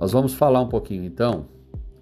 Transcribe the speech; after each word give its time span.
Nós 0.00 0.12
vamos 0.12 0.32
falar 0.32 0.62
um 0.62 0.66
pouquinho 0.66 1.04
então, 1.04 1.46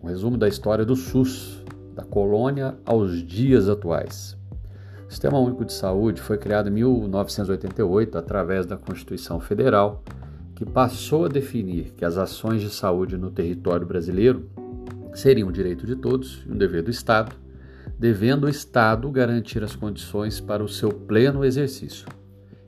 um 0.00 0.06
resumo 0.06 0.38
da 0.38 0.46
história 0.46 0.84
do 0.84 0.94
SUS, 0.94 1.64
da 1.96 2.04
colônia 2.04 2.76
aos 2.86 3.26
dias 3.26 3.68
atuais. 3.68 4.38
O 5.08 5.10
Sistema 5.10 5.36
Único 5.40 5.64
de 5.64 5.72
Saúde 5.72 6.22
foi 6.22 6.38
criado 6.38 6.68
em 6.68 6.72
1988 6.74 8.16
através 8.16 8.66
da 8.66 8.76
Constituição 8.76 9.40
Federal, 9.40 10.04
que 10.54 10.64
passou 10.64 11.24
a 11.24 11.28
definir 11.28 11.92
que 11.96 12.04
as 12.04 12.16
ações 12.16 12.60
de 12.60 12.70
saúde 12.70 13.16
no 13.16 13.32
território 13.32 13.84
brasileiro 13.84 14.48
seriam 15.12 15.48
um 15.48 15.52
direito 15.52 15.84
de 15.84 15.96
todos 15.96 16.44
e 16.46 16.52
um 16.52 16.56
dever 16.56 16.84
do 16.84 16.92
Estado, 16.92 17.34
devendo 17.98 18.44
o 18.44 18.48
Estado 18.48 19.10
garantir 19.10 19.64
as 19.64 19.74
condições 19.74 20.40
para 20.40 20.62
o 20.62 20.68
seu 20.68 20.90
pleno 20.90 21.44
exercício. 21.44 22.06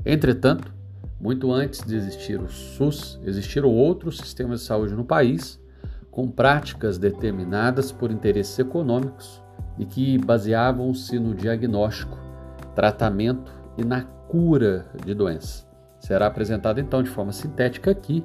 Entretanto, 0.04 0.79
muito 1.20 1.52
antes 1.52 1.84
de 1.84 1.94
existir 1.94 2.40
o 2.40 2.48
SUS, 2.48 3.20
existiram 3.24 3.68
outros 3.68 4.16
sistemas 4.16 4.60
de 4.60 4.66
saúde 4.66 4.94
no 4.94 5.04
país, 5.04 5.60
com 6.10 6.28
práticas 6.28 6.98
determinadas 6.98 7.92
por 7.92 8.10
interesses 8.10 8.58
econômicos 8.58 9.42
e 9.78 9.84
que 9.84 10.18
baseavam-se 10.18 11.18
no 11.18 11.34
diagnóstico, 11.34 12.18
tratamento 12.74 13.52
e 13.76 13.84
na 13.84 14.02
cura 14.02 14.86
de 15.04 15.14
doenças. 15.14 15.68
Será 15.98 16.26
apresentada 16.26 16.80
então 16.80 17.02
de 17.02 17.10
forma 17.10 17.32
sintética 17.32 17.90
aqui 17.90 18.24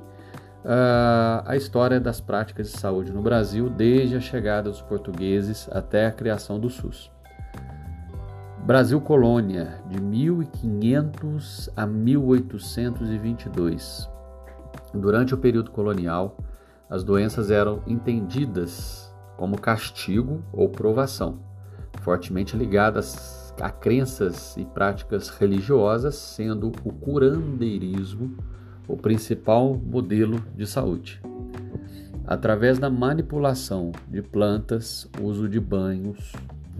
uh, 0.63 1.43
a 1.45 1.55
história 1.55 1.99
das 1.99 2.21
práticas 2.21 2.71
de 2.71 2.77
saúde 2.77 3.11
no 3.11 3.21
Brasil 3.21 3.69
desde 3.69 4.15
a 4.15 4.21
chegada 4.21 4.69
dos 4.69 4.81
portugueses 4.81 5.69
até 5.71 6.07
a 6.07 6.11
criação 6.11 6.59
do 6.59 6.69
SUS. 6.69 7.14
Brasil 8.65 8.99
Colônia, 8.99 9.79
de 9.87 10.01
1500 10.01 11.69
a 11.75 11.85
1822. 11.85 14.09
Durante 14.91 15.35
o 15.35 15.37
período 15.37 15.69
colonial, 15.69 16.35
as 16.89 17.03
doenças 17.03 17.51
eram 17.51 17.83
entendidas 17.85 19.15
como 19.37 19.61
castigo 19.61 20.43
ou 20.51 20.67
provação, 20.67 21.41
fortemente 22.01 22.57
ligadas 22.57 23.53
a 23.61 23.69
crenças 23.69 24.57
e 24.57 24.65
práticas 24.65 25.29
religiosas, 25.29 26.15
sendo 26.15 26.71
o 26.83 26.91
curandeirismo 26.91 28.35
o 28.87 28.97
principal 28.97 29.75
modelo 29.75 30.43
de 30.55 30.65
saúde. 30.65 31.21
Através 32.25 32.79
da 32.79 32.89
manipulação 32.89 33.91
de 34.09 34.23
plantas, 34.23 35.07
uso 35.21 35.47
de 35.47 35.59
banhos, 35.59 36.33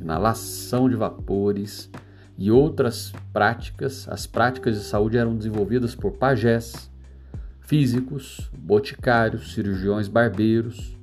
inalação 0.06 0.88
de 0.88 0.95
vapores 0.95 1.89
e 2.38 2.52
outras 2.52 3.11
práticas, 3.34 4.08
as 4.08 4.28
práticas 4.28 4.75
de 4.75 4.84
saúde 4.84 5.17
eram 5.17 5.36
desenvolvidas 5.36 5.95
por 5.95 6.12
pajés, 6.12 6.92
físicos, 7.62 8.52
boticários, 8.56 9.52
cirurgiões 9.53 10.08
barbeiros. 10.08 10.95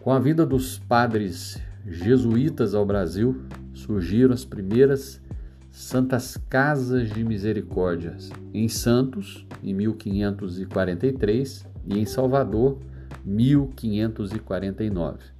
Com 0.00 0.10
a 0.10 0.18
vinda 0.18 0.44
dos 0.44 0.80
padres 0.80 1.62
jesuítas 1.86 2.74
ao 2.74 2.84
Brasil, 2.84 3.44
surgiram 3.72 4.34
as 4.34 4.44
primeiras 4.44 5.22
Santas 5.70 6.36
Casas 6.50 7.10
de 7.10 7.22
Misericórdia 7.22 8.16
em 8.52 8.66
Santos, 8.68 9.46
em 9.62 9.72
1543, 9.72 11.64
e 11.86 11.96
em 11.98 12.04
Salvador, 12.04 12.78
1549. 13.24 15.31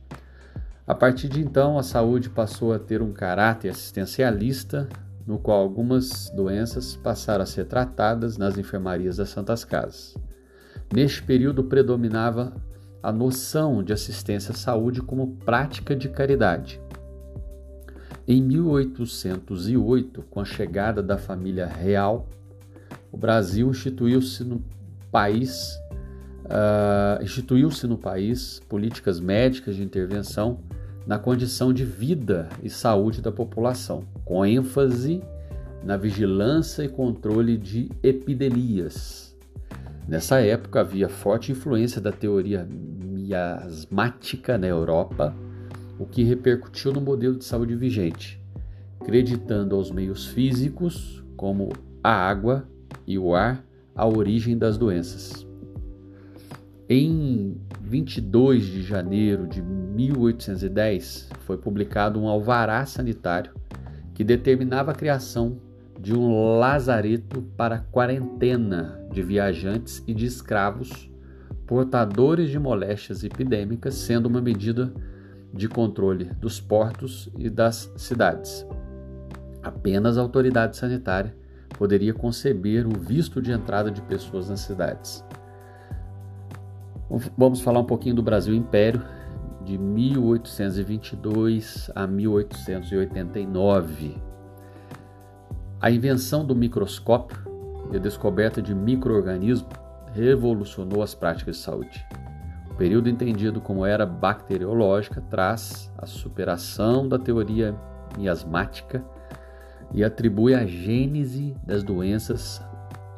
A 0.87 0.95
partir 0.95 1.29
de 1.29 1.41
então, 1.41 1.79
a 1.79 1.83
saúde 1.83 2.29
passou 2.29 2.73
a 2.73 2.79
ter 2.79 3.01
um 3.01 3.13
caráter 3.13 3.69
assistencialista, 3.69 4.89
no 5.25 5.39
qual 5.39 5.61
algumas 5.61 6.29
doenças 6.31 6.97
passaram 6.97 7.45
a 7.45 7.47
ser 7.47 7.67
tratadas 7.67 8.37
nas 8.37 8.59
enfermarias 8.59 9.17
das 9.17 9.29
Santas 9.29 9.65
Casas. 9.65 10.17
Neste 10.93 11.23
período 11.23 11.65
predominava 11.65 12.53
a 13.01 13.13
noção 13.13 13.83
de 13.83 13.93
assistência 13.93 14.53
à 14.53 14.57
saúde 14.57 15.01
como 15.01 15.37
prática 15.37 15.95
de 15.95 16.09
caridade. 16.09 16.81
Em 18.27 18.43
1808, 18.43 20.23
com 20.31 20.41
a 20.41 20.45
chegada 20.45 21.03
da 21.03 21.17
família 21.17 21.67
real, 21.67 22.29
o 23.11 23.17
Brasil 23.17 23.71
instituiu-se 23.71 24.45
no 24.45 24.65
país 25.11 25.77
uh, 26.45 27.23
instituiu-se 27.23 27.87
no 27.87 27.97
país 27.97 28.61
políticas 28.69 29.21
médicas 29.21 29.77
de 29.77 29.83
intervenção 29.83 30.61
na 31.07 31.19
condição 31.19 31.73
de 31.73 31.85
vida 31.85 32.49
e 32.63 32.71
saúde 32.71 33.21
da 33.21 33.33
população, 33.33 34.05
com 34.25 34.45
ênfase 34.47 35.23
na 35.83 35.97
vigilância 35.97 36.85
e 36.85 36.89
controle 36.89 37.57
de 37.57 37.91
epidemias. 38.03 39.37
Nessa 40.07 40.41
época 40.41 40.81
havia 40.81 41.09
forte 41.09 41.53
influência 41.53 42.01
da 42.01 42.13
teoria 42.13 42.67
miasmática 42.69 44.57
na 44.57 44.67
Europa, 44.67 45.35
o 45.99 46.07
que 46.07 46.23
repercutiu 46.23 46.93
no 46.93 47.01
modelo 47.01 47.37
de 47.37 47.45
saúde 47.45 47.75
vigente, 47.75 48.41
acreditando 49.01 49.75
aos 49.75 49.91
meios 49.91 50.27
físicos, 50.27 51.25
como 51.37 51.71
a 52.03 52.13
água 52.13 52.69
e 53.07 53.19
o 53.19 53.35
ar, 53.35 53.65
a 53.95 54.07
origem 54.07 54.57
das 54.57 54.79
doenças. 54.79 55.52
Em 56.89 57.57
22 57.81 58.65
de 58.65 58.83
janeiro 58.83 59.47
de 59.47 59.63
1810, 59.63 61.31
foi 61.47 61.57
publicado 61.57 62.21
um 62.21 62.29
alvará 62.29 62.85
sanitário 62.85 63.53
que 64.13 64.25
determinava 64.25 64.91
a 64.91 64.95
criação 64.95 65.59
de 66.01 66.13
um 66.15 66.59
lazareto 66.59 67.43
para 67.57 67.79
quarentena 67.79 69.01
de 69.13 69.23
viajantes 69.23 70.03
e 70.07 70.13
de 70.13 70.27
escravos 70.27 71.09
portadores 71.67 72.51
de 72.51 72.59
moléstias 72.59 73.23
epidêmicas, 73.23 73.95
sendo 73.95 74.27
uma 74.27 74.41
medida 74.41 74.93
de 75.55 75.69
controle 75.69 76.25
dos 76.41 76.61
portos 76.61 77.31
e 77.39 77.49
das 77.49 77.93
cidades. 77.97 78.67
Apenas 79.63 80.19
a 80.19 80.21
autoridade 80.21 80.77
sanitária 80.77 81.35
poderia 81.79 82.13
conceber 82.13 82.87
o 82.87 82.99
visto 82.99 83.41
de 83.41 83.53
entrada 83.53 83.91
de 83.91 84.03
pessoas 84.03 84.49
nas 84.49 84.61
cidades. 84.61 85.25
Vamos 87.37 87.61
falar 87.61 87.81
um 87.81 87.85
pouquinho 87.85 88.15
do 88.15 88.23
Brasil 88.23 88.55
Império, 88.55 89.03
de 89.63 89.77
1822 89.77 91.91
a 91.95 92.07
1889. 92.07 94.17
A 95.79 95.91
invenção 95.91 96.43
do 96.43 96.57
microscópio 96.57 97.37
e 97.93 97.97
a 97.97 98.01
descoberta 98.01 98.63
de 98.63 98.75
microorganismos 98.75 99.71
revolucionou 100.15 101.03
as 101.03 101.15
práticas 101.15 101.57
de 101.57 101.63
saúde. 101.63 102.03
O 102.71 102.75
período 102.77 103.11
entendido 103.11 103.61
como 103.61 103.85
era 103.85 104.07
bacteriológica 104.07 105.21
traz 105.21 105.93
a 105.99 106.07
superação 106.07 107.07
da 107.07 107.19
teoria 107.19 107.77
miasmática 108.17 109.05
e 109.93 110.03
atribui 110.03 110.55
a 110.55 110.65
gênese 110.65 111.55
das 111.63 111.83
doenças 111.83 112.63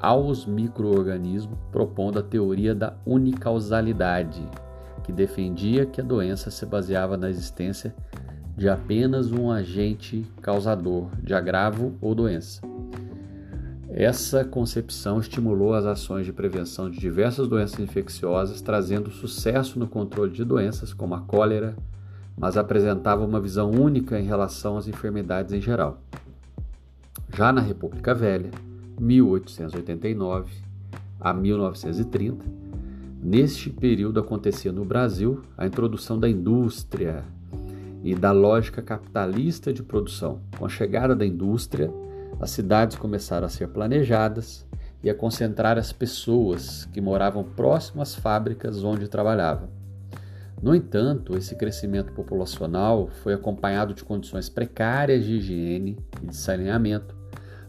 aos 0.04 0.44
microorganismos, 0.44 1.58
propondo 1.72 2.18
a 2.18 2.22
teoria 2.22 2.74
da 2.74 2.92
unicausalidade, 3.06 4.46
que 5.02 5.10
defendia 5.10 5.86
que 5.86 5.98
a 5.98 6.04
doença 6.04 6.50
se 6.50 6.66
baseava 6.66 7.16
na 7.16 7.30
existência 7.30 7.94
de 8.54 8.68
apenas 8.68 9.32
um 9.32 9.50
agente 9.50 10.26
causador 10.42 11.08
de 11.22 11.32
agravo 11.32 11.94
ou 12.02 12.14
doença. 12.14 12.60
Essa 13.88 14.44
concepção 14.44 15.20
estimulou 15.20 15.72
as 15.72 15.86
ações 15.86 16.26
de 16.26 16.34
prevenção 16.34 16.90
de 16.90 16.98
diversas 16.98 17.48
doenças 17.48 17.80
infecciosas, 17.80 18.60
trazendo 18.60 19.10
sucesso 19.10 19.78
no 19.78 19.88
controle 19.88 20.32
de 20.32 20.44
doenças 20.44 20.92
como 20.92 21.14
a 21.14 21.20
cólera, 21.22 21.74
mas 22.36 22.58
apresentava 22.58 23.24
uma 23.24 23.40
visão 23.40 23.70
única 23.70 24.20
em 24.20 24.24
relação 24.24 24.76
às 24.76 24.86
enfermidades 24.86 25.54
em 25.54 25.62
geral. 25.62 26.02
Já 27.34 27.50
na 27.52 27.62
República 27.62 28.14
Velha, 28.14 28.50
1889 28.98 30.52
a 31.20 31.32
1930. 31.32 32.44
Neste 33.22 33.70
período 33.70 34.20
acontecia 34.20 34.70
no 34.70 34.84
Brasil 34.84 35.42
a 35.56 35.66
introdução 35.66 36.18
da 36.18 36.28
indústria 36.28 37.24
e 38.02 38.14
da 38.14 38.32
lógica 38.32 38.82
capitalista 38.82 39.72
de 39.72 39.82
produção. 39.82 40.40
Com 40.58 40.66
a 40.66 40.68
chegada 40.68 41.16
da 41.16 41.24
indústria, 41.24 41.90
as 42.38 42.50
cidades 42.50 42.98
começaram 42.98 43.46
a 43.46 43.50
ser 43.50 43.68
planejadas 43.68 44.66
e 45.02 45.08
a 45.08 45.14
concentrar 45.14 45.78
as 45.78 45.92
pessoas 45.92 46.84
que 46.92 47.00
moravam 47.00 47.44
próximo 47.44 48.02
às 48.02 48.14
fábricas 48.14 48.84
onde 48.84 49.08
trabalhavam. 49.08 49.68
No 50.62 50.74
entanto, 50.74 51.36
esse 51.36 51.54
crescimento 51.56 52.12
populacional 52.12 53.08
foi 53.22 53.34
acompanhado 53.34 53.92
de 53.92 54.04
condições 54.04 54.48
precárias 54.48 55.24
de 55.24 55.34
higiene 55.34 55.98
e 56.22 56.26
de 56.26 56.36
saneamento, 56.36 57.14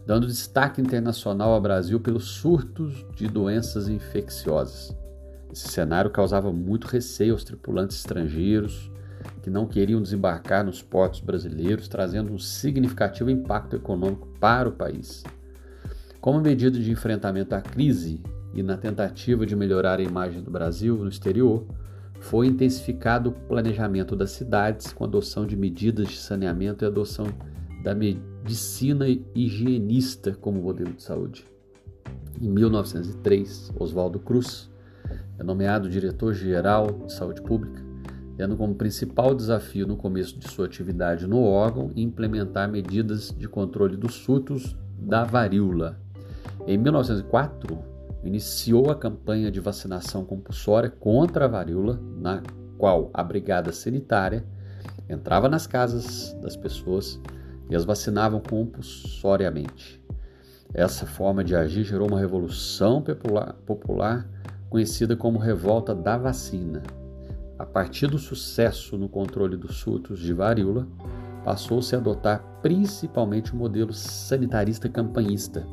dando 0.06 0.28
destaque 0.28 0.80
internacional 0.80 1.52
ao 1.52 1.60
Brasil 1.60 1.98
pelos 1.98 2.26
surtos 2.26 3.04
de 3.16 3.26
doenças 3.26 3.88
infecciosas. 3.88 4.96
Esse 5.52 5.68
cenário 5.68 6.10
causava 6.10 6.52
muito 6.52 6.86
receio 6.86 7.32
aos 7.32 7.42
tripulantes 7.42 7.96
estrangeiros 7.96 8.90
que 9.42 9.50
não 9.50 9.66
queriam 9.66 10.00
desembarcar 10.00 10.64
nos 10.64 10.82
portos 10.82 11.20
brasileiros, 11.20 11.88
trazendo 11.88 12.32
um 12.32 12.38
significativo 12.38 13.30
impacto 13.30 13.74
econômico 13.74 14.28
para 14.38 14.68
o 14.68 14.72
país. 14.72 15.24
Como 16.20 16.40
medida 16.40 16.78
de 16.78 16.90
enfrentamento 16.90 17.54
à 17.54 17.60
crise 17.60 18.20
e 18.54 18.62
na 18.62 18.76
tentativa 18.76 19.44
de 19.44 19.56
melhorar 19.56 19.98
a 19.98 20.02
imagem 20.02 20.42
do 20.42 20.50
Brasil 20.50 20.96
no 20.96 21.08
exterior, 21.08 21.66
foi 22.20 22.46
intensificado 22.46 23.30
o 23.30 23.32
planejamento 23.32 24.16
das 24.16 24.30
cidades 24.30 24.92
com 24.92 25.04
adoção 25.04 25.46
de 25.46 25.56
medidas 25.56 26.08
de 26.08 26.16
saneamento 26.16 26.84
e 26.84 26.86
adoção 26.86 27.26
da 27.82 27.94
medicina 28.46 29.06
higienista 29.34 30.32
como 30.32 30.62
modelo 30.62 30.92
de 30.92 31.02
saúde. 31.02 31.44
Em 32.40 32.48
1903, 32.48 33.72
Oswaldo 33.76 34.20
Cruz 34.20 34.70
é 35.36 35.42
nomeado 35.42 35.90
diretor-geral 35.90 36.92
de 37.06 37.12
saúde 37.12 37.42
pública, 37.42 37.82
tendo 38.36 38.56
como 38.56 38.76
principal 38.76 39.34
desafio 39.34 39.84
no 39.84 39.96
começo 39.96 40.38
de 40.38 40.46
sua 40.48 40.66
atividade 40.66 41.26
no 41.26 41.42
órgão 41.42 41.90
implementar 41.96 42.70
medidas 42.70 43.34
de 43.36 43.48
controle 43.48 43.96
dos 43.96 44.14
surtos 44.14 44.76
da 44.96 45.24
varíola. 45.24 45.98
Em 46.68 46.78
1904, 46.78 47.76
iniciou 48.22 48.92
a 48.92 48.94
campanha 48.94 49.50
de 49.50 49.58
vacinação 49.58 50.24
compulsória 50.24 50.88
contra 50.88 51.46
a 51.46 51.48
varíola, 51.48 52.00
na 52.16 52.44
qual 52.78 53.10
a 53.12 53.24
brigada 53.24 53.72
sanitária 53.72 54.44
entrava 55.08 55.48
nas 55.48 55.66
casas 55.66 56.32
das 56.40 56.56
pessoas 56.56 57.20
e 57.68 57.76
as 57.76 57.84
vacinavam 57.84 58.40
compulsoriamente. 58.40 60.02
Essa 60.74 61.06
forma 61.06 61.42
de 61.42 61.54
agir 61.54 61.84
gerou 61.84 62.08
uma 62.08 62.18
revolução 62.18 63.00
popular, 63.00 63.52
popular 63.64 64.28
conhecida 64.68 65.16
como 65.16 65.38
Revolta 65.38 65.94
da 65.94 66.18
Vacina. 66.18 66.82
A 67.58 67.64
partir 67.64 68.08
do 68.08 68.18
sucesso 68.18 68.98
no 68.98 69.08
controle 69.08 69.56
dos 69.56 69.76
surtos 69.76 70.18
de 70.18 70.32
varíola, 70.32 70.86
passou-se 71.44 71.94
a 71.94 71.98
adotar 71.98 72.42
principalmente 72.60 73.52
o 73.52 73.56
modelo 73.56 73.92
sanitarista 73.92 74.88
campanhista, 74.88 75.66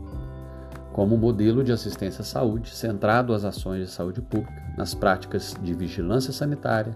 como 0.94 1.18
modelo 1.18 1.63
de 1.63 1.72
assistência 1.72 2.22
à 2.22 2.24
saúde 2.24 2.69
centrado 2.69 3.34
às 3.34 3.44
ações 3.44 3.88
de 3.88 3.92
saúde 3.92 4.22
pública, 4.22 4.54
nas 4.78 4.94
práticas 4.94 5.57
de 5.62 5.74
vigilância 5.74 6.31
sanitária, 6.31 6.96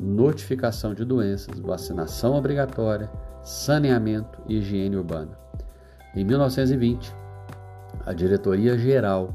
notificação 0.00 0.94
de 0.94 1.04
doenças, 1.04 1.58
vacinação 1.58 2.34
obrigatória, 2.34 3.10
saneamento 3.42 4.40
e 4.48 4.56
higiene 4.56 4.96
urbana. 4.96 5.38
Em 6.14 6.24
1920, 6.24 7.14
a 8.06 8.12
Diretoria 8.12 8.78
Geral 8.78 9.34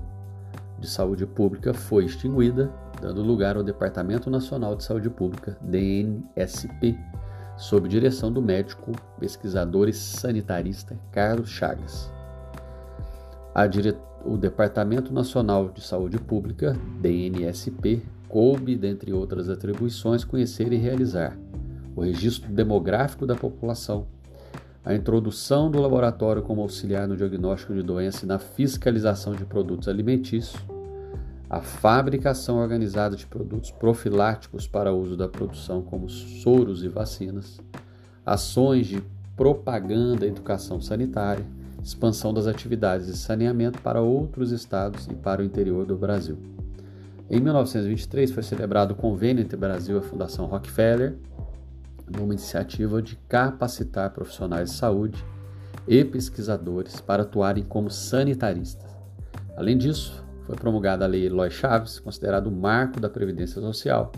de 0.79 0.89
Saúde 0.89 1.25
Pública 1.25 1.73
foi 1.73 2.05
extinguida, 2.05 2.71
dando 3.01 3.21
lugar 3.21 3.55
ao 3.55 3.63
Departamento 3.63 4.29
Nacional 4.29 4.75
de 4.75 4.83
Saúde 4.83 5.09
Pública, 5.09 5.57
DNSP, 5.61 6.97
sob 7.57 7.87
direção 7.87 8.31
do 8.31 8.41
médico 8.41 8.91
pesquisador 9.19 9.87
e 9.87 9.93
sanitarista 9.93 10.97
Carlos 11.11 11.49
Chagas. 11.49 12.11
Dire... 13.69 13.95
O 14.27 14.37
Departamento 14.37 15.13
Nacional 15.13 15.69
de 15.69 15.81
Saúde 15.81 16.17
Pública, 16.17 16.75
DNSP, 16.99 18.03
coube, 18.27 18.75
dentre 18.75 19.13
outras 19.13 19.49
atribuições, 19.49 20.23
conhecer 20.23 20.71
e 20.73 20.77
realizar 20.77 21.37
o 21.95 22.01
registro 22.01 22.51
demográfico 22.51 23.25
da 23.25 23.35
população, 23.35 24.05
a 24.83 24.93
introdução 24.93 25.71
do 25.71 25.81
laboratório 25.81 26.41
como 26.41 26.61
auxiliar 26.61 27.07
no 27.07 27.15
diagnóstico 27.15 27.73
de 27.73 27.81
doença 27.81 28.25
e 28.25 28.27
na 28.27 28.37
fiscalização 28.37 29.33
de 29.33 29.45
produtos 29.45 29.87
alimentícios, 29.87 30.61
a 31.49 31.61
fabricação 31.61 32.57
organizada 32.57 33.15
de 33.15 33.25
produtos 33.25 33.71
profiláticos 33.71 34.67
para 34.67 34.93
uso 34.93 35.15
da 35.15 35.27
produção, 35.27 35.81
como 35.81 36.09
soros 36.09 36.83
e 36.83 36.89
vacinas, 36.89 37.59
ações 38.25 38.87
de 38.87 39.01
propaganda 39.35 40.25
e 40.25 40.29
educação 40.29 40.81
sanitária, 40.81 41.45
expansão 41.83 42.33
das 42.33 42.47
atividades 42.47 43.07
de 43.07 43.15
saneamento 43.15 43.79
para 43.81 44.01
outros 44.01 44.51
estados 44.51 45.07
e 45.07 45.13
para 45.13 45.41
o 45.41 45.45
interior 45.45 45.85
do 45.85 45.95
Brasil. 45.95 46.37
Em 47.29 47.39
1923 47.39 48.31
foi 48.31 48.43
celebrado 48.43 48.93
o 48.93 48.95
convênio 48.95 49.41
entre 49.41 49.55
o 49.55 49.59
Brasil 49.59 49.95
e 49.95 49.99
a 49.99 50.01
Fundação 50.01 50.45
Rockefeller, 50.45 51.15
numa 52.07 52.33
iniciativa 52.33 53.01
de 53.01 53.15
capacitar 53.27 54.11
profissionais 54.11 54.69
de 54.69 54.75
saúde 54.75 55.25
e 55.87 56.05
pesquisadores 56.05 57.01
para 57.01 57.23
atuarem 57.23 57.63
como 57.63 57.89
sanitaristas. 57.89 58.95
Além 59.57 59.75
disso, 59.75 60.23
foi 60.43 60.55
promulgada 60.55 61.03
a 61.03 61.07
Lei 61.07 61.25
Eloy 61.25 61.49
Chaves, 61.49 61.99
considerada 61.99 62.47
o 62.47 62.51
marco 62.51 62.99
da 62.99 63.09
Previdência 63.09 63.59
Social 63.59 64.11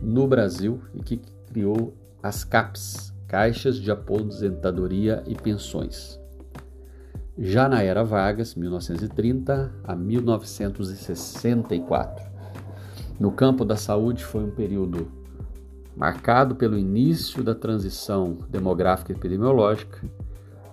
no 0.00 0.28
Brasil 0.28 0.80
e 0.94 1.00
que 1.00 1.20
criou 1.48 1.96
as 2.22 2.44
CAPs, 2.44 3.12
Caixas 3.26 3.74
de 3.76 3.90
Aposentadoria 3.90 5.24
e 5.26 5.34
Pensões. 5.34 6.20
Já 7.36 7.68
na 7.68 7.82
era 7.82 8.04
Vargas, 8.04 8.54
1930 8.54 9.72
a 9.82 9.96
1964. 9.96 12.25
No 13.18 13.30
campo 13.30 13.64
da 13.64 13.76
saúde 13.76 14.24
foi 14.24 14.44
um 14.44 14.50
período 14.50 15.08
marcado 15.96 16.54
pelo 16.54 16.78
início 16.78 17.42
da 17.42 17.54
transição 17.54 18.38
demográfica 18.50 19.12
e 19.12 19.16
epidemiológica 19.16 20.02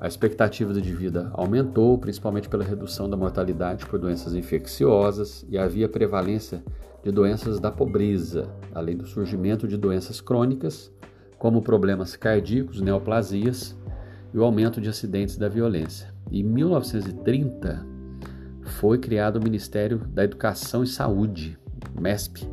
a 0.04 0.07
expectativa 0.07 0.74
de 0.74 0.94
vida 0.94 1.31
aumentou, 1.31 1.98
principalmente 1.98 2.50
pela 2.50 2.66
redução 2.66 3.10
da 3.10 3.16
mortalidade 3.16 3.86
por 3.86 3.98
doenças 3.98 4.34
infecciosas 4.34 5.45
e 5.48 5.57
havia 5.57 5.88
prevalência 5.88 6.62
de 7.01 7.10
doenças 7.10 7.57
da 7.57 7.72
pobreza, 7.72 8.50
além 8.75 8.98
do 8.98 9.07
surgimento 9.07 9.66
de 9.66 9.78
doenças 9.78 10.19
crônicas, 10.19 10.92
como 11.38 11.62
problemas 11.62 12.18
cardíacos, 12.18 12.81
neoplasias 12.81 13.78
e 14.34 14.38
o 14.38 14.44
aumento 14.44 14.81
de 14.81 14.89
acidentes 14.89 15.38
da 15.38 15.48
violência. 15.48 16.13
Em 16.30 16.44
1930, 16.44 17.88
foi 18.62 18.98
criado 18.98 19.38
o 19.38 19.42
Ministério 19.42 20.00
da 20.00 20.25
Educação 20.25 20.84
e 20.84 20.88
Saúde, 20.88 21.57
MESP, 22.00 22.48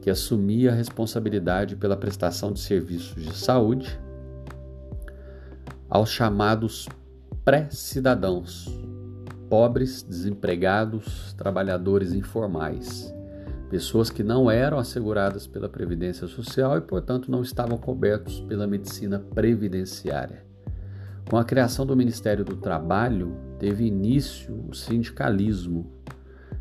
que 0.00 0.10
assumia 0.10 0.72
a 0.72 0.74
responsabilidade 0.74 1.76
pela 1.76 1.96
prestação 1.96 2.52
de 2.52 2.60
serviços 2.60 3.22
de 3.22 3.34
saúde 3.36 3.98
aos 5.88 6.10
chamados 6.10 6.88
pré-cidadãos, 7.44 8.68
pobres, 9.48 10.02
desempregados, 10.02 11.32
trabalhadores 11.32 12.12
informais, 12.12 13.14
pessoas 13.70 14.10
que 14.10 14.22
não 14.22 14.50
eram 14.50 14.78
asseguradas 14.78 15.46
pela 15.46 15.68
Previdência 15.68 16.26
Social 16.26 16.76
e, 16.76 16.80
portanto, 16.82 17.30
não 17.30 17.42
estavam 17.42 17.78
cobertos 17.78 18.40
pela 18.40 18.66
medicina 18.66 19.18
previdenciária. 19.18 20.44
Com 21.28 21.36
a 21.36 21.44
criação 21.44 21.84
do 21.84 21.96
Ministério 21.96 22.44
do 22.44 22.56
Trabalho, 22.56 23.36
teve 23.58 23.84
início 23.84 24.64
o 24.68 24.74
sindicalismo 24.74 25.90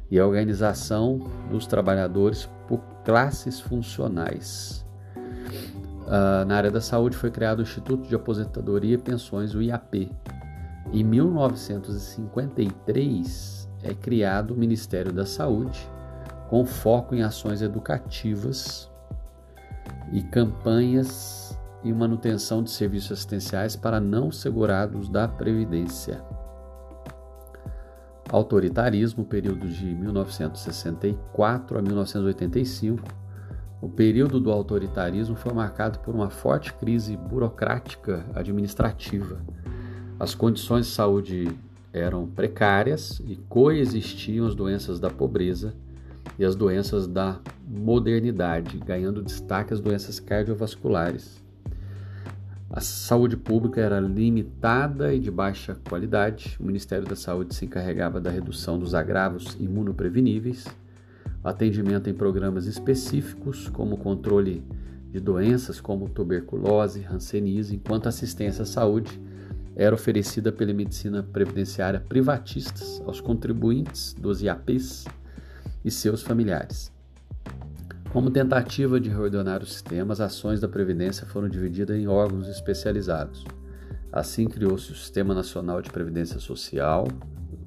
e 0.09 0.17
a 0.19 0.25
organização 0.25 1.19
dos 1.49 1.67
trabalhadores 1.67 2.49
por 2.67 2.79
classes 3.03 3.59
funcionais. 3.59 4.87
Uh, 6.07 6.43
na 6.45 6.55
área 6.55 6.71
da 6.71 6.79
saúde 6.79 7.17
foi 7.17 7.29
criado 7.29 7.59
o 7.59 7.63
Instituto 7.63 8.07
de 8.07 8.15
Aposentadoria 8.15 8.95
e 8.95 8.97
Pensões, 8.97 9.53
o 9.53 9.61
IAP. 9.61 10.09
Em 10.93 11.03
1953 11.03 13.69
é 13.83 13.93
criado 13.93 14.53
o 14.53 14.57
Ministério 14.57 15.11
da 15.11 15.25
Saúde, 15.25 15.85
com 16.49 16.65
foco 16.65 17.13
em 17.13 17.23
ações 17.23 17.61
educativas 17.61 18.89
e 20.13 20.23
campanhas 20.23 21.59
e 21.83 21.91
manutenção 21.91 22.63
de 22.63 22.71
serviços 22.71 23.11
assistenciais 23.11 23.75
para 23.75 23.99
não 23.99 24.31
segurados 24.31 25.09
da 25.09 25.27
Previdência. 25.27 26.23
Autoritarismo, 28.29 29.24
período 29.25 29.67
de 29.67 29.86
1964 29.86 31.77
a 31.77 31.81
1985 31.81 33.27
o 33.79 33.88
período 33.88 34.39
do 34.39 34.51
autoritarismo 34.51 35.36
foi 35.36 35.53
marcado 35.53 36.00
por 36.00 36.15
uma 36.15 36.31
forte 36.31 36.74
crise 36.74 37.15
burocrática 37.15 38.25
administrativa. 38.34 39.38
As 40.19 40.34
condições 40.34 40.88
de 40.88 40.93
saúde 40.93 41.48
eram 41.93 42.25
precárias 42.25 43.22
e 43.25 43.36
coexistiam 43.48 44.48
as 44.48 44.55
doenças 44.55 45.00
da 45.00 45.12
pobreza 45.12 45.75
e 46.39 46.43
as 46.46 46.55
doenças 46.55 47.07
da 47.07 47.39
modernidade, 47.67 48.79
ganhando 48.79 49.22
destaque 49.22 49.74
as 49.74 49.79
doenças 49.79 50.19
cardiovasculares. 50.19 51.43
A 52.69 52.81
saúde 52.81 53.38
pública 53.38 53.81
era 53.81 54.00
limitada 54.00 55.13
e 55.13 55.19
de 55.19 55.31
baixa 55.31 55.77
qualidade. 55.88 56.57
O 56.59 56.63
Ministério 56.63 57.05
da 57.05 57.15
Saúde 57.15 57.55
se 57.55 57.65
encarregava 57.65 58.19
da 58.19 58.29
redução 58.29 58.77
dos 58.77 58.93
agravos 58.93 59.55
imunopreveníveis 59.59 60.65
atendimento 61.50 62.09
em 62.09 62.13
programas 62.13 62.65
específicos, 62.65 63.69
como 63.69 63.97
controle 63.97 64.63
de 65.12 65.19
doenças 65.19 65.79
como 65.79 66.09
tuberculose, 66.09 67.05
hanseníase, 67.05 67.75
enquanto 67.75 68.07
assistência 68.07 68.63
à 68.63 68.65
saúde 68.65 69.19
era 69.75 69.95
oferecida 69.95 70.51
pela 70.51 70.74
medicina 70.74 71.24
previdenciária 71.24 72.00
privatistas 72.00 73.01
aos 73.05 73.21
contribuintes 73.21 74.13
dos 74.13 74.41
IAPs 74.41 75.05
e 75.86 75.91
seus 75.91 76.21
familiares. 76.21 76.91
Como 78.11 78.31
tentativa 78.31 78.99
de 78.99 79.09
reordenar 79.09 79.61
o 79.61 79.65
sistema, 79.65 80.13
as 80.13 80.21
ações 80.21 80.61
da 80.61 80.67
Previdência 80.67 81.25
foram 81.25 81.49
divididas 81.49 81.97
em 81.97 82.07
órgãos 82.07 82.47
especializados. 82.47 83.43
Assim 84.11 84.47
criou-se 84.47 84.91
o 84.91 84.95
Sistema 84.95 85.33
Nacional 85.35 85.81
de 85.81 85.91
Previdência 85.91 86.39
Social, 86.39 87.07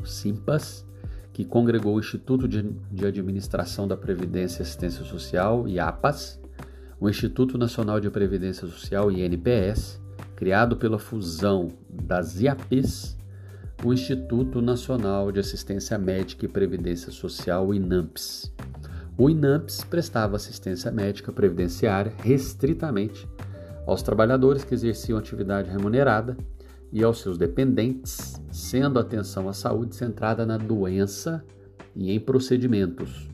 o 0.03 0.07
SIMPAS, 0.07 0.87
que 1.33 1.45
congregou 1.45 1.95
o 1.95 2.01
Instituto 2.01 2.49
de 2.49 3.07
Administração 3.07 3.87
da 3.87 3.97
Previdência 3.97 4.61
e 4.61 4.63
Assistência 4.63 5.05
Social, 5.05 5.69
IAPAS, 5.69 6.41
o 6.99 7.09
Instituto 7.09 7.57
Nacional 7.57 8.01
de 8.01 8.11
Previdência 8.11 8.67
Social, 8.67 9.13
INPS, 9.13 10.01
criado 10.35 10.77
pela 10.77 10.99
fusão 10.99 11.69
das 11.89 12.41
IAPs, 12.41 13.17
o 13.85 13.93
Instituto 13.93 14.61
Nacional 14.61 15.31
de 15.31 15.39
Assistência 15.39 15.97
Médica 15.99 16.47
e 16.47 16.49
Previdência 16.49 17.13
Social, 17.13 17.73
INAMPS. 17.73 18.53
O 19.21 19.29
INAMPS 19.29 19.85
prestava 19.85 20.37
assistência 20.37 20.91
médica 20.91 21.31
previdenciária 21.31 22.11
restritamente 22.23 23.29
aos 23.87 24.03
trabalhadores 24.03 24.65
que 24.65 24.73
exerciam 24.73 25.19
atividade 25.19 25.69
remunerada 25.69 26.39
e 26.91 27.05
aos 27.05 27.21
seus 27.21 27.37
dependentes, 27.37 28.41
sendo 28.51 28.99
a 28.99 29.03
atenção 29.03 29.47
à 29.47 29.53
saúde 29.53 29.95
centrada 29.95 30.47
na 30.47 30.57
doença 30.57 31.45
e 31.95 32.11
em 32.11 32.19
procedimentos. 32.19 33.29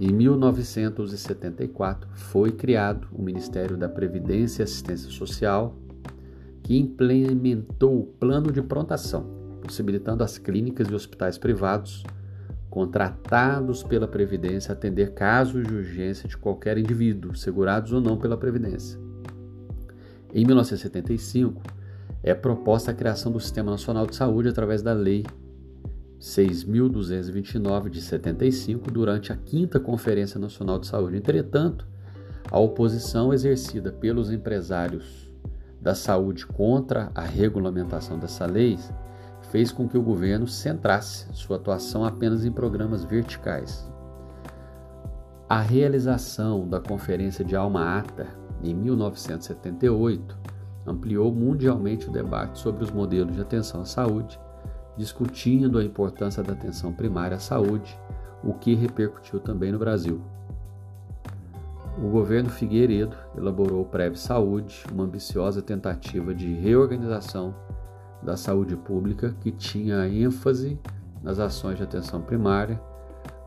Em 0.00 0.12
1974 0.12 2.10
foi 2.12 2.50
criado 2.50 3.06
o 3.12 3.22
Ministério 3.22 3.76
da 3.76 3.88
Previdência 3.88 4.62
e 4.62 4.64
Assistência 4.64 5.12
Social, 5.12 5.76
que 6.64 6.76
implementou 6.76 8.00
o 8.00 8.06
plano 8.06 8.50
de 8.50 8.60
prontação, 8.60 9.24
possibilitando 9.62 10.24
às 10.24 10.36
clínicas 10.36 10.88
e 10.88 10.94
hospitais 10.96 11.38
privados 11.38 12.02
contratados 12.76 13.82
pela 13.82 14.06
Previdência 14.06 14.70
atender 14.70 15.14
casos 15.14 15.66
de 15.66 15.74
urgência 15.74 16.28
de 16.28 16.36
qualquer 16.36 16.76
indivíduo, 16.76 17.34
segurados 17.34 17.90
ou 17.90 18.02
não 18.02 18.18
pela 18.18 18.36
Previdência. 18.36 19.00
Em 20.34 20.44
1975, 20.44 21.62
é 22.22 22.34
proposta 22.34 22.90
a 22.90 22.94
criação 22.94 23.32
do 23.32 23.40
Sistema 23.40 23.70
Nacional 23.70 24.06
de 24.06 24.14
Saúde 24.14 24.50
através 24.50 24.82
da 24.82 24.92
Lei 24.92 25.24
6.229 26.20 27.88
de 27.88 28.02
75 28.02 28.90
durante 28.90 29.32
a 29.32 29.36
quinta 29.36 29.80
Conferência 29.80 30.38
Nacional 30.38 30.78
de 30.78 30.86
Saúde. 30.86 31.16
Entretanto, 31.16 31.88
a 32.50 32.58
oposição 32.58 33.32
exercida 33.32 33.90
pelos 33.90 34.30
empresários 34.30 35.32
da 35.80 35.94
saúde 35.94 36.44
contra 36.46 37.10
a 37.14 37.22
regulamentação 37.22 38.18
dessa 38.18 38.44
lei 38.44 38.78
fez 39.50 39.72
com 39.72 39.88
que 39.88 39.96
o 39.96 40.02
governo 40.02 40.46
centrasse 40.46 41.26
sua 41.32 41.56
atuação 41.56 42.04
apenas 42.04 42.44
em 42.44 42.52
programas 42.52 43.04
verticais. 43.04 43.90
A 45.48 45.60
realização 45.60 46.68
da 46.68 46.80
Conferência 46.80 47.44
de 47.44 47.54
Alma 47.54 47.98
Ata 47.98 48.26
em 48.62 48.74
1978 48.74 50.36
ampliou 50.86 51.32
mundialmente 51.32 52.08
o 52.08 52.12
debate 52.12 52.58
sobre 52.58 52.82
os 52.84 52.90
modelos 52.90 53.34
de 53.34 53.40
atenção 53.40 53.80
à 53.80 53.84
saúde, 53.84 54.40
discutindo 54.96 55.78
a 55.78 55.84
importância 55.84 56.42
da 56.42 56.52
atenção 56.52 56.92
primária 56.92 57.36
à 57.36 57.40
saúde, 57.40 57.98
o 58.42 58.54
que 58.54 58.74
repercutiu 58.74 59.40
também 59.40 59.70
no 59.70 59.78
Brasil. 59.78 60.20
O 61.98 62.08
governo 62.08 62.50
Figueiredo 62.50 63.16
elaborou 63.36 63.82
o 63.82 63.86
Prev 63.86 64.16
Saúde, 64.16 64.84
uma 64.92 65.04
ambiciosa 65.04 65.62
tentativa 65.62 66.34
de 66.34 66.52
reorganização 66.52 67.54
da 68.26 68.36
saúde 68.36 68.76
pública 68.76 69.36
que 69.40 69.52
tinha 69.52 70.08
ênfase 70.08 70.76
nas 71.22 71.38
ações 71.38 71.78
de 71.78 71.84
atenção 71.84 72.20
primária, 72.20 72.80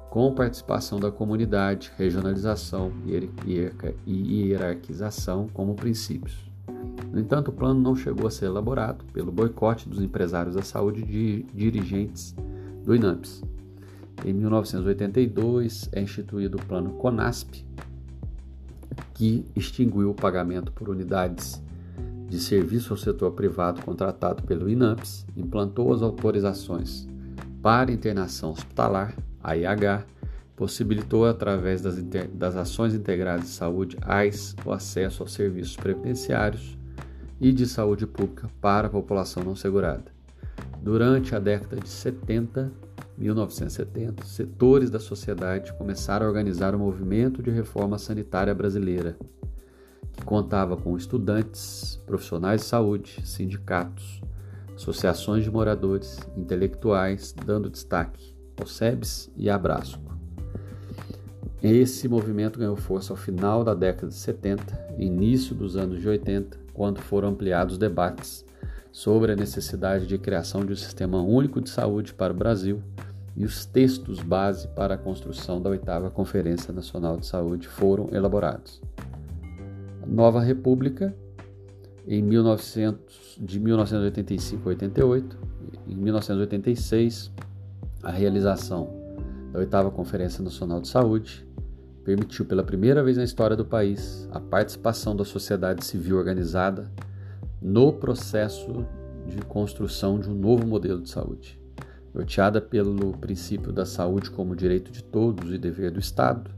com 0.09 0.33
participação 0.33 0.99
da 0.99 1.11
comunidade, 1.11 1.91
regionalização 1.97 2.91
e 3.05 4.47
hierarquização 4.47 5.47
como 5.53 5.75
princípios. 5.75 6.49
No 7.11 7.19
entanto, 7.19 7.49
o 7.49 7.51
plano 7.51 7.79
não 7.79 7.95
chegou 7.95 8.25
a 8.25 8.31
ser 8.31 8.45
elaborado 8.45 9.03
pelo 9.13 9.31
boicote 9.31 9.87
dos 9.87 10.01
empresários 10.01 10.55
da 10.55 10.61
saúde 10.61 11.01
e 11.01 11.45
dirigentes 11.53 12.33
do 12.83 12.95
INAMPS. 12.95 13.43
Em 14.25 14.33
1982 14.33 15.89
é 15.91 16.01
instituído 16.01 16.57
o 16.57 16.65
Plano 16.65 16.91
CONASP, 16.91 17.65
que 19.13 19.45
extinguiu 19.55 20.11
o 20.11 20.15
pagamento 20.15 20.71
por 20.71 20.89
unidades 20.89 21.61
de 22.29 22.39
serviço 22.39 22.93
ao 22.93 22.97
setor 22.97 23.31
privado 23.31 23.81
contratado 23.81 24.43
pelo 24.43 24.69
INAMPS, 24.69 25.25
implantou 25.35 25.91
as 25.91 26.01
autorizações 26.01 27.07
para 27.61 27.91
internação 27.91 28.51
hospitalar, 28.51 29.13
AIH, 29.43 30.05
possibilitou 30.55 31.25
através 31.25 31.81
das, 31.81 32.01
das 32.33 32.55
ações 32.55 32.93
integradas 32.93 33.45
de 33.45 33.51
saúde 33.51 33.97
AIS 34.01 34.55
o 34.65 34.71
acesso 34.71 35.23
aos 35.23 35.33
serviços 35.33 35.75
previdenciários 35.75 36.77
e 37.39 37.51
de 37.51 37.65
saúde 37.65 38.05
pública 38.05 38.49
para 38.61 38.87
a 38.87 38.89
população 38.89 39.43
não 39.43 39.55
segurada. 39.55 40.05
Durante 40.81 41.35
a 41.35 41.39
década 41.39 41.77
de 41.77 41.89
70, 41.89 42.71
1970, 43.17 44.25
setores 44.25 44.89
da 44.89 44.99
sociedade 44.99 45.73
começaram 45.73 46.25
a 46.25 46.29
organizar 46.29 46.73
o 46.73 46.79
movimento 46.79 47.43
de 47.43 47.49
reforma 47.49 47.97
sanitária 47.97 48.53
brasileira, 48.55 49.17
contava 50.29 50.77
com 50.77 50.95
estudantes, 50.95 51.99
profissionais 52.05 52.61
de 52.61 52.67
saúde, 52.67 53.19
sindicatos, 53.25 54.21
associações 54.75 55.43
de 55.43 55.49
moradores, 55.49 56.19
intelectuais, 56.37 57.33
dando 57.33 57.67
destaque 57.67 58.35
ao 58.61 58.67
SEBS 58.67 59.31
e 59.35 59.49
à 59.49 59.57
Brasco. 59.57 60.15
Esse 61.63 62.07
movimento 62.07 62.59
ganhou 62.59 62.75
força 62.75 63.11
ao 63.11 63.17
final 63.17 63.63
da 63.63 63.73
década 63.73 64.09
de 64.09 64.13
70 64.13 64.97
início 64.99 65.55
dos 65.55 65.75
anos 65.75 65.99
de 65.99 66.07
80, 66.07 66.59
quando 66.75 66.99
foram 66.99 67.29
ampliados 67.29 67.79
debates 67.79 68.45
sobre 68.91 69.31
a 69.31 69.35
necessidade 69.35 70.05
de 70.05 70.19
criação 70.19 70.63
de 70.63 70.73
um 70.73 70.75
sistema 70.75 71.19
único 71.23 71.59
de 71.59 71.71
saúde 71.71 72.13
para 72.13 72.31
o 72.31 72.37
Brasil 72.37 72.83
e 73.35 73.45
os 73.45 73.65
textos 73.65 74.19
base 74.19 74.67
para 74.67 74.93
a 74.93 74.97
construção 74.97 75.59
da 75.59 75.71
oitava 75.71 76.11
Conferência 76.11 76.71
Nacional 76.71 77.17
de 77.17 77.25
Saúde 77.25 77.67
foram 77.67 78.09
elaborados. 78.11 78.79
Nova 80.05 80.41
República, 80.41 81.15
em 82.07 82.21
1900, 82.21 83.37
de 83.39 83.59
1985 83.59 84.67
a 84.67 84.69
88, 84.69 85.37
em 85.87 85.95
1986, 85.95 87.31
a 88.01 88.11
realização 88.11 88.89
da 89.51 89.59
oitava 89.59 89.91
Conferência 89.91 90.43
Nacional 90.43 90.81
de 90.81 90.87
Saúde 90.87 91.47
permitiu 92.03 92.45
pela 92.45 92.63
primeira 92.63 93.03
vez 93.03 93.17
na 93.17 93.23
história 93.23 93.55
do 93.55 93.65
país 93.65 94.27
a 94.31 94.39
participação 94.39 95.15
da 95.15 95.25
sociedade 95.25 95.85
civil 95.85 96.17
organizada 96.17 96.89
no 97.61 97.93
processo 97.93 98.85
de 99.27 99.37
construção 99.43 100.19
de 100.19 100.29
um 100.29 100.33
novo 100.33 100.65
modelo 100.65 101.01
de 101.01 101.09
saúde. 101.09 101.59
Norteada 102.13 102.59
pelo 102.59 103.11
princípio 103.17 103.71
da 103.71 103.85
saúde 103.85 104.31
como 104.31 104.55
direito 104.55 104.91
de 104.91 105.03
todos 105.03 105.53
e 105.53 105.57
dever 105.57 105.91
do 105.91 105.99
Estado, 105.99 106.49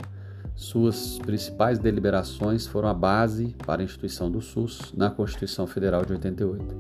suas 0.62 1.18
principais 1.18 1.80
deliberações 1.80 2.68
foram 2.68 2.88
a 2.88 2.94
base 2.94 3.56
para 3.66 3.82
a 3.82 3.84
instituição 3.84 4.30
do 4.30 4.40
SUS 4.40 4.94
na 4.96 5.10
Constituição 5.10 5.66
Federal 5.66 6.06
de 6.06 6.14
88. 6.14 6.76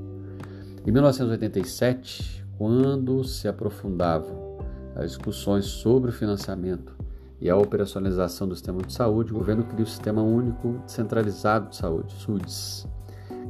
Em 0.86 0.92
1987, 0.92 2.46
quando 2.60 3.24
se 3.24 3.48
aprofundavam 3.48 4.60
as 4.96 5.10
discussões 5.10 5.66
sobre 5.66 6.12
o 6.12 6.14
financiamento 6.14 6.96
e 7.40 7.50
a 7.50 7.58
operacionalização 7.58 8.48
do 8.48 8.56
sistema 8.56 8.84
de 8.84 8.94
saúde, 8.94 9.32
o 9.32 9.38
governo 9.38 9.64
criou 9.64 9.82
o 9.82 9.88
Sistema 9.88 10.22
Único 10.22 10.80
Centralizado 10.86 11.70
de 11.70 11.78
Saúde, 11.78 12.14
SUDS, 12.14 12.88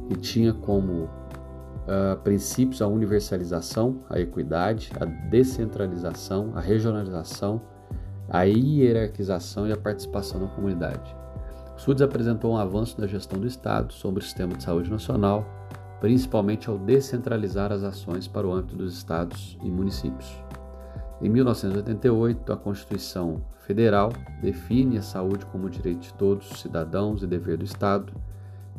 que 0.08 0.16
tinha 0.16 0.54
como 0.54 1.04
uh, 1.04 2.16
princípios 2.24 2.80
a 2.80 2.86
universalização, 2.86 4.02
a 4.08 4.18
equidade, 4.18 4.90
a 4.98 5.04
descentralização, 5.04 6.52
a 6.54 6.60
regionalização, 6.60 7.60
a 8.32 8.44
hierarquização 8.44 9.68
e 9.68 9.72
a 9.72 9.76
participação 9.76 10.40
da 10.40 10.46
comunidade. 10.46 11.14
O 11.76 11.78
SUDS 11.78 12.00
apresentou 12.00 12.52
um 12.52 12.56
avanço 12.56 12.98
na 12.98 13.06
gestão 13.06 13.38
do 13.38 13.46
Estado 13.46 13.92
sobre 13.92 14.20
o 14.20 14.24
sistema 14.24 14.54
de 14.54 14.62
saúde 14.62 14.90
nacional, 14.90 15.44
principalmente 16.00 16.70
ao 16.70 16.78
descentralizar 16.78 17.70
as 17.70 17.82
ações 17.82 18.26
para 18.26 18.46
o 18.46 18.52
âmbito 18.52 18.74
dos 18.74 18.94
estados 18.94 19.58
e 19.62 19.70
municípios. 19.70 20.42
Em 21.20 21.28
1988, 21.28 22.52
a 22.52 22.56
Constituição 22.56 23.44
Federal 23.66 24.10
define 24.40 24.96
a 24.96 25.02
saúde 25.02 25.44
como 25.46 25.68
direito 25.68 26.00
de 26.00 26.14
todos 26.14 26.50
os 26.50 26.60
cidadãos 26.60 27.22
e 27.22 27.26
dever 27.26 27.58
do 27.58 27.64
Estado, 27.64 28.14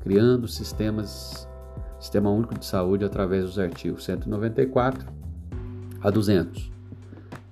criando 0.01 0.47
sistemas, 0.47 1.47
Sistema 1.99 2.29
Único 2.31 2.57
de 2.57 2.65
Saúde 2.65 3.05
através 3.05 3.45
dos 3.45 3.59
artigos 3.59 4.03
194 4.03 5.07
a 6.01 6.09
200. 6.09 6.72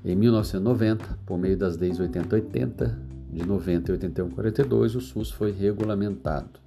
Em 0.03 0.15
1990, 0.15 1.19
por 1.25 1.37
meio 1.37 1.55
das 1.55 1.77
leis 1.77 1.99
8080 1.99 2.97
de 3.31 3.45
90 3.45 3.91
e 3.91 3.93
8142, 3.93 4.95
o 4.95 5.01
SUS 5.01 5.29
foi 5.29 5.51
regulamentado. 5.51 6.59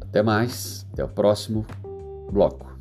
Até 0.00 0.22
mais, 0.22 0.86
até 0.92 1.04
o 1.04 1.08
próximo 1.08 1.66
bloco. 2.32 2.78